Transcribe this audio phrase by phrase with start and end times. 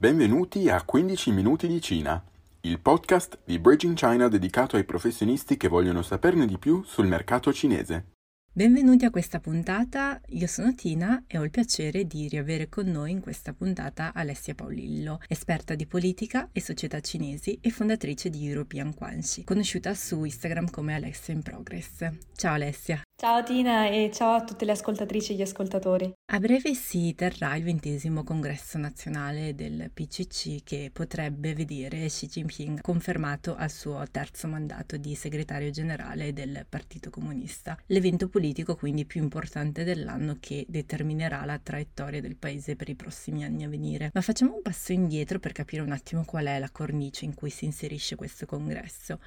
[0.00, 2.22] Benvenuti a 15 minuti di Cina,
[2.60, 7.52] il podcast di Bridging China dedicato ai professionisti che vogliono saperne di più sul mercato
[7.52, 8.12] cinese.
[8.52, 13.10] Benvenuti a questa puntata, io sono Tina e ho il piacere di riavere con noi
[13.10, 18.94] in questa puntata Alessia Paolillo, esperta di politica e società cinesi e fondatrice di European
[18.94, 22.08] Quanxi, conosciuta su Instagram come Alessia in Progress.
[22.36, 23.02] Ciao Alessia!
[23.20, 26.08] Ciao Tina e ciao a tutte le ascoltatrici e gli ascoltatori.
[26.30, 32.80] A breve si terrà il ventesimo congresso nazionale del PCC che potrebbe vedere Xi Jinping
[32.80, 37.76] confermato al suo terzo mandato di segretario generale del Partito Comunista.
[37.86, 43.42] L'evento politico quindi più importante dell'anno che determinerà la traiettoria del paese per i prossimi
[43.42, 44.12] anni a venire.
[44.14, 47.50] Ma facciamo un passo indietro per capire un attimo qual è la cornice in cui
[47.50, 49.18] si inserisce questo congresso.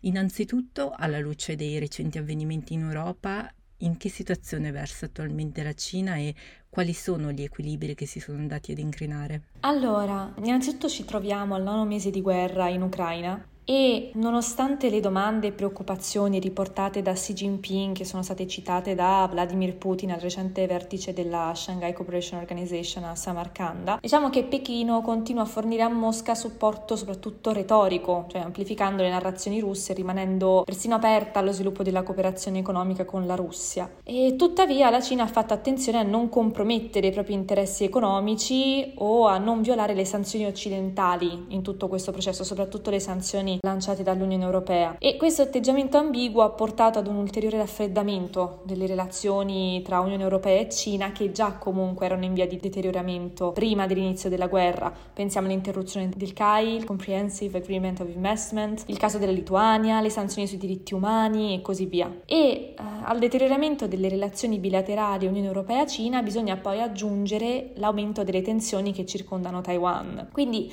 [0.00, 6.16] Innanzitutto, alla luce dei recenti avvenimenti in Europa, in che situazione versa attualmente la Cina
[6.16, 6.34] e
[6.68, 9.48] quali sono gli equilibri che si sono andati ad incrinare?
[9.60, 15.48] Allora, innanzitutto ci troviamo al nono mese di guerra in Ucraina e nonostante le domande
[15.48, 20.64] e preoccupazioni riportate da Xi Jinping, che sono state citate da Vladimir Putin al recente
[20.68, 26.36] vertice della Shanghai Cooperation Organization a Samarkanda, diciamo che Pechino continua a fornire a Mosca
[26.36, 32.60] supporto soprattutto retorico, cioè amplificando le narrazioni russe rimanendo persino aperta allo sviluppo della cooperazione
[32.60, 33.90] economica con la Russia.
[34.04, 39.26] E tuttavia la Cina ha fatto attenzione a non compromettere i propri interessi economici o
[39.26, 44.44] a non violare le sanzioni occidentali in tutto questo processo, soprattutto le sanzioni lanciati dall'Unione
[44.44, 50.22] Europea e questo atteggiamento ambiguo ha portato ad un ulteriore raffreddamento delle relazioni tra Unione
[50.22, 54.92] Europea e Cina che già comunque erano in via di deterioramento prima dell'inizio della guerra.
[55.12, 60.46] Pensiamo all'interruzione del CAI, il Comprehensive Agreement of Investment, il caso della Lituania, le sanzioni
[60.46, 62.10] sui diritti umani e così via.
[62.24, 62.74] E eh,
[63.04, 69.60] al deterioramento delle relazioni bilaterali Unione Europea-Cina bisogna poi aggiungere l'aumento delle tensioni che circondano
[69.60, 70.28] Taiwan.
[70.32, 70.72] Quindi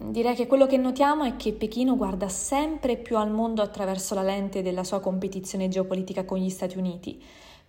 [0.00, 4.22] Direi che quello che notiamo è che Pechino guarda sempre più al mondo attraverso la
[4.22, 7.20] lente della sua competizione geopolitica con gli Stati Uniti.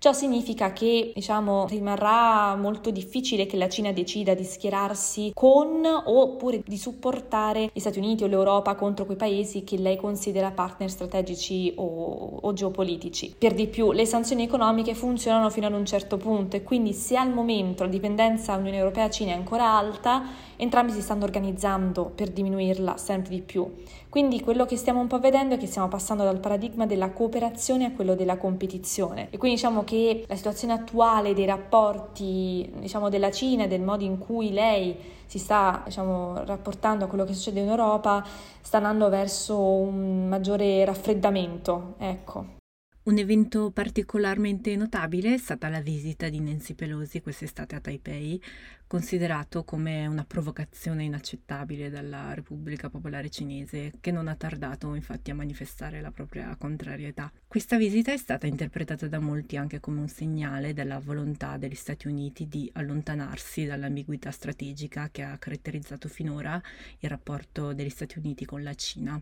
[0.02, 6.64] Ciò significa che diciamo, rimarrà molto difficile che la Cina decida di schierarsi con oppure
[6.66, 11.74] di supportare gli Stati Uniti o l'Europa contro quei paesi che lei considera partner strategici
[11.76, 13.36] o, o geopolitici.
[13.38, 17.18] Per di più, le sanzioni economiche funzionano fino ad un certo punto e quindi se
[17.18, 20.24] al momento la dipendenza Unione Europea-Cina è ancora alta,
[20.56, 23.70] entrambi si stanno organizzando per diminuirla sempre di più.
[24.09, 27.86] Quindi quello che stiamo un po' vedendo è che stiamo passando dal paradigma della cooperazione
[27.86, 29.28] a quello della competizione.
[29.30, 34.18] E quindi diciamo che la situazione attuale dei rapporti diciamo, della Cina del modo in
[34.18, 34.97] cui lei
[35.28, 38.25] si sta diciamo, rapportando a quello che succede in Europa
[38.62, 41.94] sta andando verso un maggiore raffreddamento.
[42.00, 42.59] Ecco.
[43.02, 48.40] Un evento particolarmente notabile è stata la visita di Nancy Pelosi quest'estate a Taipei,
[48.88, 55.36] considerato come una provocazione inaccettabile dalla Repubblica Popolare Cinese, che non ha tardato infatti a
[55.36, 57.32] manifestare la propria contrarietà.
[57.48, 62.08] Questa visita è stata interpretata da molti anche come un segnale della volontà degli Stati
[62.08, 66.62] Uniti di allontanarsi dall'ambiguità strategica che ha caratterizzato finora
[67.00, 69.20] il rapporto degli Stati Uniti con la Cina.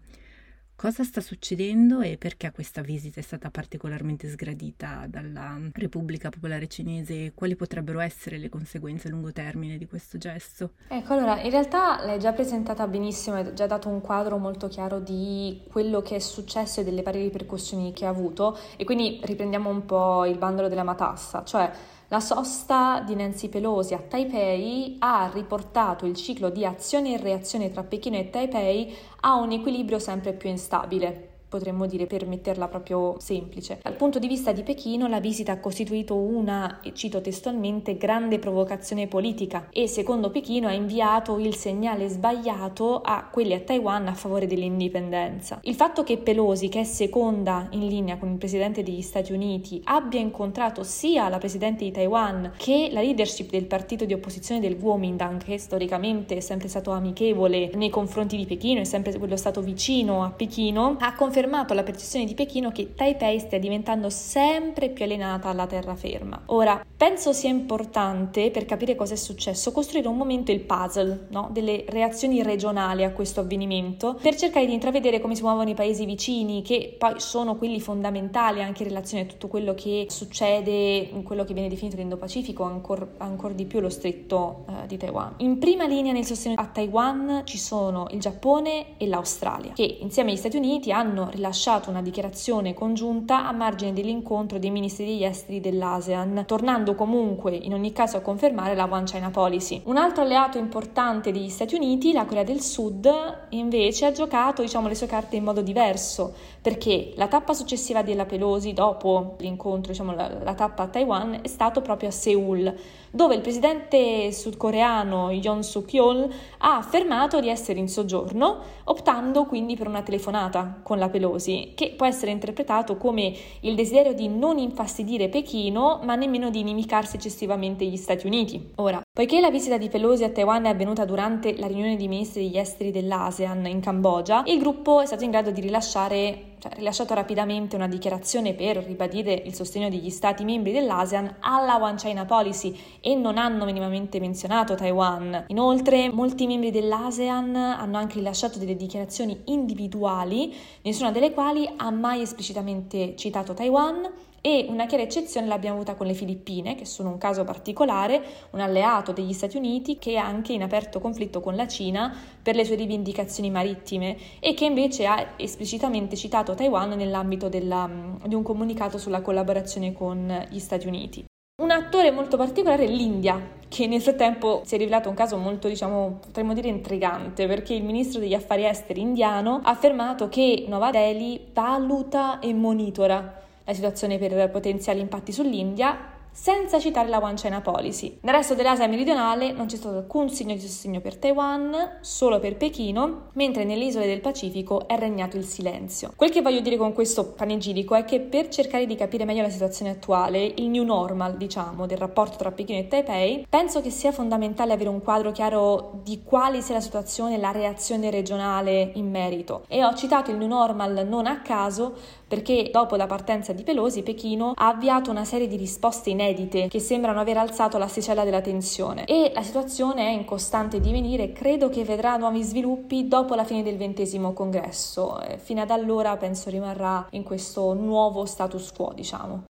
[0.78, 7.32] Cosa sta succedendo e perché questa visita è stata particolarmente sgradita dalla Repubblica Popolare Cinese?
[7.34, 10.74] Quali potrebbero essere le conseguenze a lungo termine di questo gesto?
[10.88, 15.00] Ecco, allora, in realtà l'hai già presentata benissimo, hai già dato un quadro molto chiaro
[15.00, 19.72] di quello che è successo e delle varie ripercussioni che ha avuto e quindi riprendiamo
[19.72, 21.72] un po' il bandolo della matassa, cioè
[22.10, 27.70] la sosta di Nancy Pelosi a Taipei ha riportato il ciclo di azione e reazione
[27.70, 33.16] tra Pechino e Taipei a un equilibrio sempre più instabile potremmo dire per metterla proprio
[33.20, 33.80] semplice.
[33.82, 38.40] Dal punto di vista di Pechino la visita ha costituito una, e cito testualmente, grande
[38.40, 44.14] provocazione politica e secondo Pechino ha inviato il segnale sbagliato a quelli a Taiwan a
[44.14, 45.60] favore dell'indipendenza.
[45.64, 49.82] Il fatto che Pelosi, che è seconda in linea con il presidente degli Stati Uniti,
[49.86, 54.78] abbia incontrato sia la presidente di Taiwan che la leadership del partito di opposizione del
[54.78, 59.62] Kuomintang, che storicamente è sempre stato amichevole nei confronti di Pechino, è sempre quello stato
[59.62, 64.90] vicino a Pechino, ha confermato confermato la percezione di Pechino che Taipei stia diventando sempre
[64.90, 66.42] più allenata alla terraferma.
[66.48, 71.50] Ora, penso sia importante per capire cosa è successo costruire un momento il puzzle no?
[71.52, 76.06] delle reazioni regionali a questo avvenimento per cercare di intravedere come si muovono i paesi
[76.06, 81.22] vicini che poi sono quelli fondamentali anche in relazione a tutto quello che succede in
[81.22, 85.36] quello che viene definito l'Indo-Pacifico, ancora ancor di più lo stretto uh, di Taiwan.
[85.38, 90.32] In prima linea nel sostegno a Taiwan ci sono il Giappone e l'Australia che insieme
[90.32, 95.60] agli Stati Uniti hanno rilasciato una dichiarazione congiunta a margine dell'incontro dei ministri degli esteri
[95.60, 99.82] dell'ASEAN, tornando comunque in ogni caso a confermare la One China Policy.
[99.86, 103.10] Un altro alleato importante degli Stati Uniti, la Corea del Sud,
[103.50, 108.26] invece ha giocato diciamo, le sue carte in modo diverso, perché la tappa successiva della
[108.26, 112.76] Pelosi, dopo l'incontro, diciamo, la, la tappa a Taiwan, è stato proprio a Seoul
[113.12, 119.88] dove il presidente sudcoreano Yoon Suk-yeol ha affermato di essere in soggiorno, optando quindi per
[119.88, 125.30] una telefonata con la Pelosi, che può essere interpretato come il desiderio di non infastidire
[125.30, 128.72] Pechino, ma nemmeno di inimicarsi eccessivamente gli Stati Uniti.
[128.76, 132.44] Ora, poiché la visita di Pelosi a Taiwan è avvenuta durante la riunione dei ministri
[132.44, 137.16] degli esteri dell'ASEAN in Cambogia, il gruppo è stato in grado di rilasciare cioè, rilasciato
[137.16, 142.78] rapidamente una dichiarazione per ribadire il sostegno degli Stati membri dell'ASEAN alla One China Policy
[143.02, 145.46] e non hanno minimamente menzionato Taiwan.
[145.48, 150.54] Inoltre, molti membri dell'ASEAN hanno anche rilasciato delle dichiarazioni individuali,
[150.84, 156.08] nessuna delle quali ha mai esplicitamente citato Taiwan e una chiara eccezione l'abbiamo avuta con
[156.08, 158.22] le Filippine, che sono un caso particolare,
[158.52, 162.56] un alleato degli Stati Uniti che è anche in aperto conflitto con la Cina per
[162.56, 167.90] le sue rivendicazioni marittime e che invece ha esplicitamente citato Taiwan nell'ambito della,
[168.26, 171.26] di un comunicato sulla collaborazione con gli Stati Uniti.
[171.62, 175.68] Un attore molto particolare è l'India, che nel frattempo si è rivelato un caso molto,
[175.68, 180.92] diciamo, potremmo dire intrigante, perché il ministro degli affari esteri indiano ha affermato che Nuova
[180.92, 187.62] Delhi valuta e monitora la situazione per potenziali impatti sull'India senza citare la One China
[187.62, 188.20] Policy.
[188.22, 192.58] Nel resto dell'Asia meridionale non c'è stato alcun segno di sostegno per Taiwan, solo per
[192.58, 196.14] Pechino, mentre nelle isole del Pacifico è regnato il silenzio.
[196.16, 199.50] Quel che voglio dire con questo panegirico è che per cercare di capire meglio la
[199.50, 204.12] situazione attuale, il new normal, diciamo, del rapporto tra Pechino e Taipei, penso che sia
[204.12, 209.10] fondamentale avere un quadro chiaro di quale sia la situazione e la reazione regionale in
[209.10, 209.64] merito.
[209.68, 211.96] E ho citato il new normal non a caso
[212.28, 216.26] perché dopo la partenza di Pelosi, Pechino ha avviato una serie di risposte inedite
[216.68, 221.70] che sembrano aver alzato l'asticella della tensione e la situazione è in costante divenire credo
[221.70, 225.20] che vedrà nuovi sviluppi dopo la fine del ventesimo congresso.
[225.38, 229.44] Fino ad allora penso rimarrà in questo nuovo status quo, diciamo.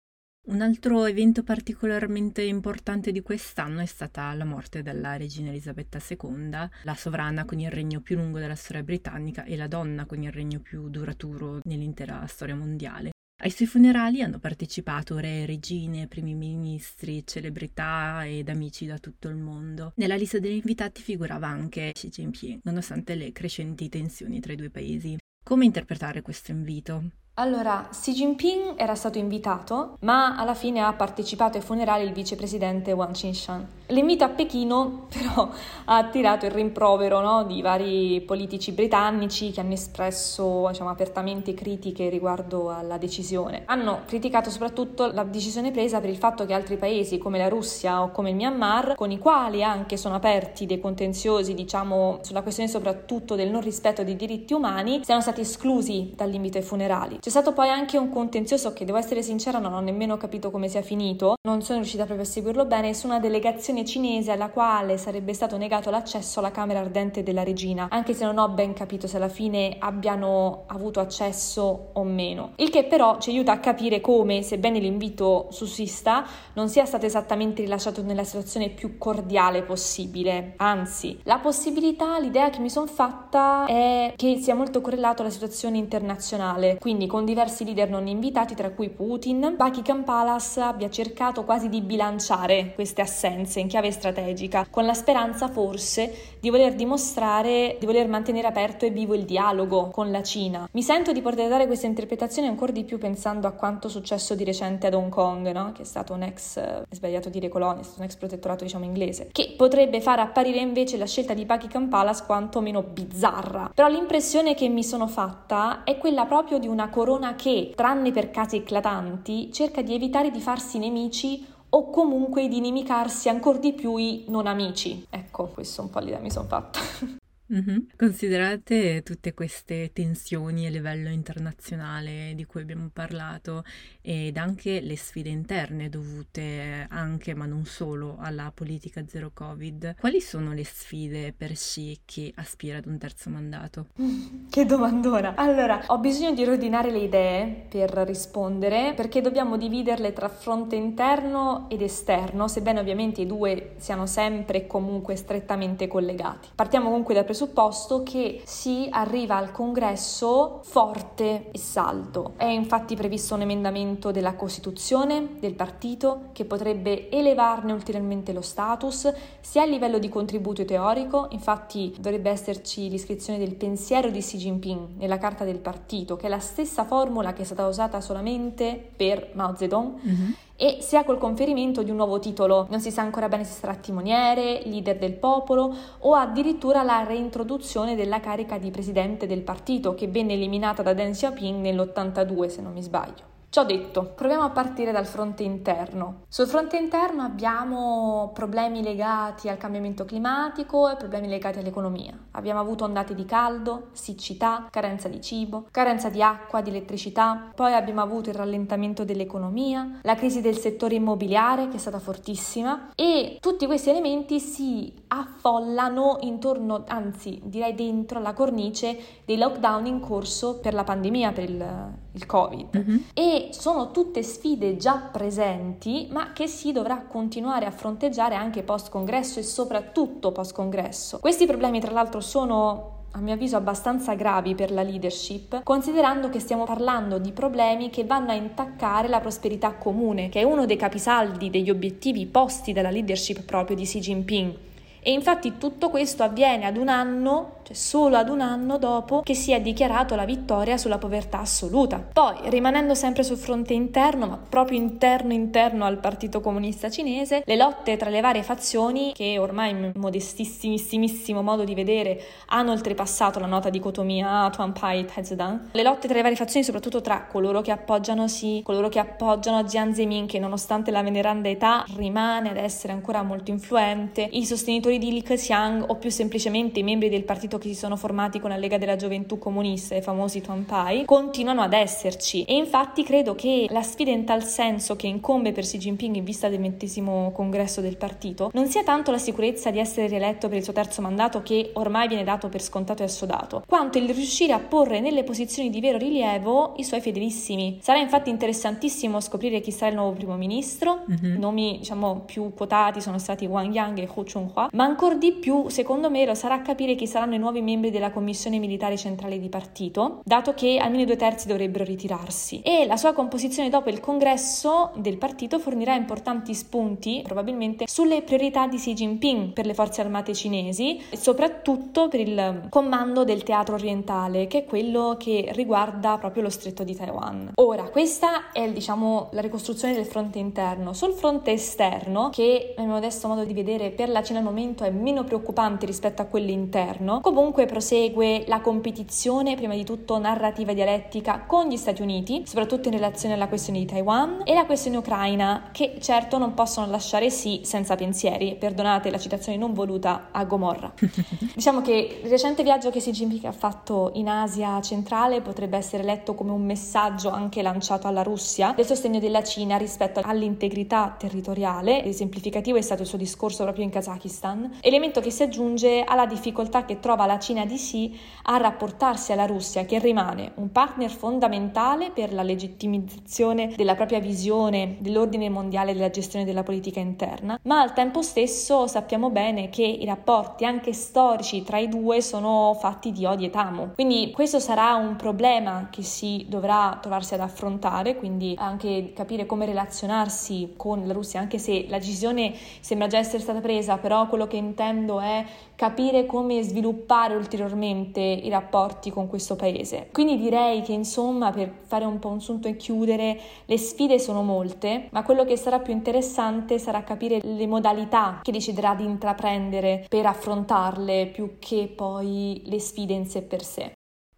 [0.47, 6.51] Un altro evento particolarmente importante di quest'anno è stata la morte della regina Elisabetta II,
[6.83, 10.31] la sovrana con il regno più lungo della storia britannica e la donna con il
[10.31, 13.14] regno più duraturo nell'intera storia mondiale.
[13.43, 19.37] Ai suoi funerali hanno partecipato re, regine, primi ministri, celebrità ed amici da tutto il
[19.37, 19.93] mondo.
[19.97, 24.71] Nella lista degli invitati figurava anche Xi Jinping, nonostante le crescenti tensioni tra i due
[24.71, 25.19] paesi.
[25.43, 27.11] Come interpretare questo invito?
[27.37, 32.93] Allora, Xi Jinping era stato invitato, ma alla fine ha partecipato ai funerali il vicepresidente
[32.93, 33.67] Wang Qinshan.
[33.89, 35.49] L'invito a Pechino però
[35.87, 42.09] ha attirato il rimprovero no, di vari politici britannici che hanno espresso diciamo, apertamente critiche
[42.09, 43.65] riguardo alla decisione.
[43.67, 48.01] Hanno criticato soprattutto la decisione presa per il fatto che altri paesi come la Russia
[48.01, 52.71] o come il Myanmar, con i quali anche sono aperti dei contenziosi diciamo, sulla questione
[52.71, 57.23] soprattutto del non rispetto dei diritti umani, siano stati esclusi dall'invito ai funerali.
[57.25, 60.69] C'è stato poi anche un contenzioso che devo essere sincera non ho nemmeno capito come
[60.69, 64.99] sia finito, non sono riuscita proprio a seguirlo bene, su una delegazione cinese alla quale
[64.99, 69.07] sarebbe stato negato l'accesso alla Camera Ardente della Regina, anche se non ho ben capito
[69.07, 72.53] se alla fine abbiano avuto accesso o meno.
[72.57, 77.63] Il che però ci aiuta a capire come, sebbene l'invito sussista, non sia stato esattamente
[77.63, 80.53] rilasciato nella situazione più cordiale possibile.
[80.59, 85.79] Anzi, la possibilità, l'idea che mi sono fatta è che sia molto correlato alla situazione
[85.79, 91.69] internazionale, quindi con diversi leader non invitati, tra cui Putin, Buckingham Palace abbia cercato quasi
[91.69, 97.87] di bilanciare queste assenze in chiave strategica, con la speranza forse di voler dimostrare di
[97.87, 100.69] voler mantenere aperto e vivo il dialogo con la Cina.
[100.73, 104.43] Mi sento di poter dare questa interpretazione ancora di più pensando a quanto successo di
[104.43, 105.71] recente ad Hong Kong, no?
[105.71, 108.85] che è stato un ex, è sbagliato dire colonia, è stato un ex protettorato diciamo
[108.85, 113.71] inglese, che potrebbe far apparire invece la scelta di Buckingham Palace quanto meno bizzarra.
[113.73, 118.13] Però l'impressione che mi sono fatta è quella proprio di una corona corona che, tranne
[118.13, 123.75] per casi eclatanti, cerca di evitare di farsi nemici o comunque di inimicarsi ancora di
[123.75, 125.05] più i non amici.
[125.11, 126.81] Ecco, questo è un po' l'idea mi sono fatta.
[127.53, 127.79] Mm-hmm.
[127.97, 133.65] Considerate tutte queste tensioni a livello internazionale di cui abbiamo parlato
[134.01, 140.23] ed anche le sfide interne dovute anche ma non solo alla politica zero covid, quali
[140.23, 143.87] sono le sfide per Xi che aspira ad un terzo mandato?
[144.55, 145.35] Che domandona!
[145.35, 151.67] Allora, ho bisogno di ordinare le idee per rispondere perché dobbiamo dividerle tra fronte interno
[151.69, 156.51] ed esterno, sebbene ovviamente i due siano sempre e comunque strettamente collegati.
[156.55, 162.33] Partiamo comunque dal presupposto presupposto che si arriva al congresso forte e saldo.
[162.37, 169.13] È infatti previsto un emendamento della Costituzione del partito che potrebbe elevarne ulteriormente lo status
[169.41, 174.97] sia a livello di contributo teorico, infatti dovrebbe esserci l'iscrizione del pensiero di Xi Jinping
[174.97, 179.31] nella carta del partito, che è la stessa formula che è stata usata solamente per
[179.35, 179.95] Mao Zedong.
[180.05, 183.53] Mm-hmm e sia col conferimento di un nuovo titolo, non si sa ancora bene se
[183.53, 189.95] sarà timoniere, leader del popolo o addirittura la reintroduzione della carica di presidente del partito
[189.95, 193.34] che venne eliminata da Deng Xiaoping nell'82 se non mi sbaglio.
[193.55, 196.23] Ciò detto, proviamo a partire dal fronte interno.
[196.27, 202.19] Sul fronte interno abbiamo problemi legati al cambiamento climatico e problemi legati all'economia.
[202.33, 207.75] Abbiamo avuto ondate di caldo, siccità, carenza di cibo, carenza di acqua, di elettricità, poi
[207.75, 213.39] abbiamo avuto il rallentamento dell'economia, la crisi del settore immobiliare che è stata fortissima e
[213.41, 220.59] tutti questi elementi si affollano intorno, anzi direi dentro la cornice dei lockdown in corso
[220.59, 222.77] per la pandemia, per il, il Covid.
[222.77, 222.97] Mm-hmm.
[223.13, 228.91] E sono tutte sfide già presenti, ma che si dovrà continuare a fronteggiare anche post
[228.91, 231.19] congresso e soprattutto post congresso.
[231.19, 236.41] Questi problemi, tra l'altro, sono a mio avviso abbastanza gravi per la leadership, considerando che
[236.41, 240.77] stiamo parlando di problemi che vanno a intaccare la prosperità comune, che è uno dei
[240.77, 244.55] capisaldi degli obiettivi posti dalla leadership proprio di Xi Jinping.
[245.01, 249.35] E infatti tutto questo avviene ad un anno cioè solo ad un anno dopo che
[249.35, 252.03] si è dichiarato la vittoria sulla povertà assoluta.
[252.13, 257.57] Poi, rimanendo sempre sul fronte interno, ma proprio interno interno al Partito Comunista Cinese, le
[257.57, 263.47] lotte tra le varie fazioni, che ormai in modestissimissimo modo di vedere hanno oltrepassato la
[263.47, 267.63] nota dicotomia Tuan Pai e Tezdan, le lotte tra le varie fazioni, soprattutto tra coloro
[267.63, 272.57] che appoggiano Xi, coloro che appoggiano Jiang Zemin, che nonostante la veneranda età rimane ad
[272.57, 277.25] essere ancora molto influente, i sostenitori di Li Keqiang o più semplicemente i membri del
[277.25, 281.05] Partito partito che si sono formati con la Lega della Gioventù Comunista, i famosi Tuanpai,
[281.05, 285.65] continuano ad esserci e infatti credo che la sfida in tal senso che incombe per
[285.65, 289.79] Xi Jinping in vista del ventesimo congresso del partito non sia tanto la sicurezza di
[289.79, 293.65] essere rieletto per il suo terzo mandato che ormai viene dato per scontato e assodato,
[293.67, 297.79] quanto il riuscire a porre nelle posizioni di vero rilievo i suoi fedelissimi.
[297.83, 301.39] Sarà infatti interessantissimo scoprire chi sarà il nuovo primo ministro, mm-hmm.
[301.39, 305.69] nomi diciamo più quotati sono stati Wang Yang e Hu Chunhua, ma ancora di più
[305.69, 309.51] secondo me lo sarà capire chi saranno i nuovi membri della Commissione Militare Centrale di
[309.51, 312.63] Partito, dato che almeno due terzi dovrebbero ritirarsi.
[312.63, 318.67] E la sua composizione dopo il congresso del partito fornirà importanti spunti, probabilmente, sulle priorità
[318.67, 323.75] di Xi Jinping per le forze armate cinesi e soprattutto per il comando del teatro
[323.75, 327.53] orientale, che è quello che riguarda proprio lo stretto di Taiwan.
[327.57, 330.95] Ora, questa è diciamo la ricostruzione del fronte interno.
[330.95, 334.85] Sul fronte esterno, che nel mio modesto modo di vedere per la Cina al momento
[334.85, 337.21] è meno preoccupante rispetto a quello interno,
[337.67, 342.95] prosegue la competizione, prima di tutto narrativa e dialettica, con gli Stati Uniti, soprattutto in
[342.95, 347.61] relazione alla questione di Taiwan e la questione ucraina, che certo non possono lasciare sì
[347.65, 348.57] senza pensieri.
[348.59, 350.93] Perdonate la citazione non voluta a Gomorra.
[351.55, 356.03] diciamo che il recente viaggio che Xi Jinping ha fatto in Asia centrale potrebbe essere
[356.03, 362.05] letto come un messaggio anche lanciato alla Russia del sostegno della Cina rispetto all'integrità territoriale.
[362.05, 366.85] Esemplificativo è stato il suo discorso proprio in Kazakistan, elemento che si aggiunge alla difficoltà
[366.85, 372.11] che trova la Cina di sì a rapportarsi alla Russia, che rimane un partner fondamentale
[372.11, 377.81] per la legittimizzazione della propria visione dell'ordine mondiale e della gestione della politica interna, ma
[377.81, 383.13] al tempo stesso sappiamo bene che i rapporti anche storici tra i due sono fatti
[383.13, 383.91] di odio e tamo.
[383.95, 389.67] Quindi questo sarà un problema che si dovrà trovarsi ad affrontare, quindi anche capire come
[389.67, 394.47] relazionarsi con la Russia, anche se la decisione sembra già essere stata presa, però quello
[394.47, 395.45] che intendo è
[395.77, 400.09] capire come sviluppare ulteriormente i rapporti con questo paese.
[400.13, 404.43] Quindi direi che insomma per fare un po' un sunto e chiudere le sfide sono
[404.43, 410.07] molte, ma quello che sarà più interessante sarà capire le modalità che deciderà di intraprendere
[410.09, 413.93] per affrontarle più che poi le sfide in sé per sé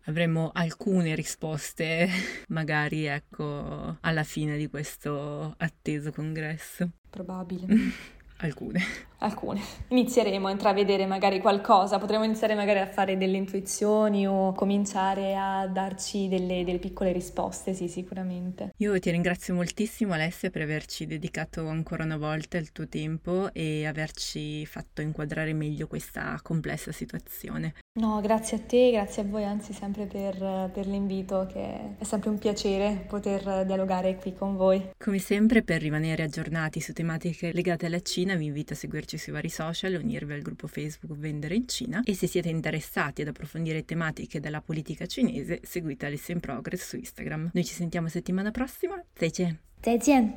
[0.07, 2.09] avremo alcune risposte,
[2.49, 6.90] magari ecco, alla fine di questo atteso congresso.
[7.11, 7.66] Probabile.
[8.38, 8.83] alcune
[9.19, 9.61] alcune.
[9.89, 15.67] Inizieremo a intravedere magari qualcosa, potremo iniziare magari a fare delle intuizioni o cominciare a
[15.67, 18.73] darci delle, delle, piccole risposte, sì, sicuramente.
[18.79, 23.87] Io ti ringrazio moltissimo Alessia per averci dedicato ancora una volta il tuo tempo e
[23.87, 27.75] averci fatto inquadrare meglio questa complessa situazione.
[27.99, 32.29] No, grazie a te, grazie a voi anzi sempre per, per l'invito, che è sempre
[32.29, 34.91] un piacere poter dialogare qui con voi.
[34.99, 39.18] Come sempre, per rimanere aggiornati su tematiche legate alla Cina, vi invito a seguirci seguirci
[39.18, 43.22] sui vari social e unirvi al gruppo Facebook Vendere in Cina e se siete interessati
[43.22, 47.51] ad approfondire tematiche della politica cinese seguite Alice in Progress su Instagram.
[47.54, 49.58] Noi ci sentiamo settimana prossima, 再见。
[49.82, 50.30] 再见。